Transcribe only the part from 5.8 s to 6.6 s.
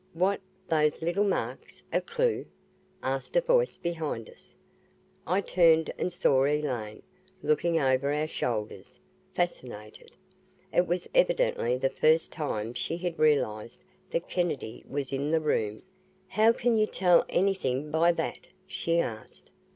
and saw